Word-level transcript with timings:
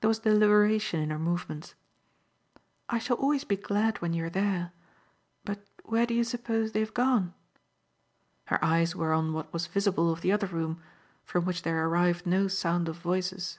There 0.00 0.06
was 0.08 0.20
deliberation 0.20 1.00
in 1.00 1.10
her 1.10 1.18
movements. 1.18 1.74
"I 2.88 2.98
shall 3.00 3.16
always 3.16 3.42
be 3.42 3.56
glad 3.56 4.00
when 4.00 4.12
you're 4.14 4.30
there. 4.30 4.70
But 5.44 5.66
where 5.82 6.06
do 6.06 6.14
you 6.14 6.22
suppose 6.22 6.70
they've 6.70 6.94
gone?" 6.94 7.34
Her 8.44 8.64
eyes 8.64 8.94
were 8.94 9.12
on 9.12 9.32
what 9.32 9.52
was 9.52 9.66
visible 9.66 10.12
of 10.12 10.20
the 10.20 10.30
other 10.30 10.46
room, 10.46 10.80
from 11.24 11.44
which 11.44 11.62
there 11.62 11.88
arrived 11.88 12.24
no 12.24 12.46
sound 12.46 12.88
of 12.88 12.98
voices. 12.98 13.58